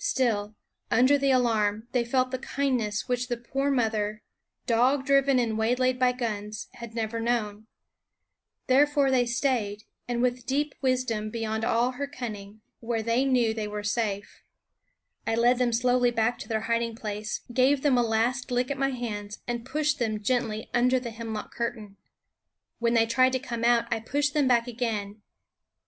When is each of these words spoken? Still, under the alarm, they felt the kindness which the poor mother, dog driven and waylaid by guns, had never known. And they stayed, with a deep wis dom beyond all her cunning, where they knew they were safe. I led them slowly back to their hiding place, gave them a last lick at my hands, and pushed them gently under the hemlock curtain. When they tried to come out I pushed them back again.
Still, 0.00 0.56
under 0.90 1.16
the 1.16 1.30
alarm, 1.30 1.86
they 1.92 2.04
felt 2.04 2.32
the 2.32 2.38
kindness 2.40 3.06
which 3.08 3.28
the 3.28 3.36
poor 3.36 3.70
mother, 3.70 4.24
dog 4.66 5.06
driven 5.06 5.38
and 5.38 5.56
waylaid 5.56 6.00
by 6.00 6.10
guns, 6.10 6.66
had 6.72 6.96
never 6.96 7.20
known. 7.20 7.68
And 8.68 9.14
they 9.14 9.24
stayed, 9.24 9.84
with 10.08 10.38
a 10.40 10.42
deep 10.42 10.74
wis 10.82 11.04
dom 11.04 11.30
beyond 11.30 11.64
all 11.64 11.92
her 11.92 12.08
cunning, 12.08 12.60
where 12.80 13.04
they 13.04 13.24
knew 13.24 13.54
they 13.54 13.68
were 13.68 13.84
safe. 13.84 14.42
I 15.28 15.36
led 15.36 15.58
them 15.58 15.72
slowly 15.72 16.10
back 16.10 16.40
to 16.40 16.48
their 16.48 16.62
hiding 16.62 16.96
place, 16.96 17.42
gave 17.52 17.82
them 17.82 17.96
a 17.96 18.02
last 18.02 18.50
lick 18.50 18.72
at 18.72 18.78
my 18.78 18.90
hands, 18.90 19.38
and 19.46 19.64
pushed 19.64 20.00
them 20.00 20.20
gently 20.24 20.68
under 20.74 20.98
the 20.98 21.10
hemlock 21.12 21.54
curtain. 21.54 21.96
When 22.80 22.94
they 22.94 23.06
tried 23.06 23.30
to 23.30 23.38
come 23.38 23.62
out 23.62 23.84
I 23.92 24.00
pushed 24.00 24.34
them 24.34 24.48
back 24.48 24.66
again. 24.66 25.22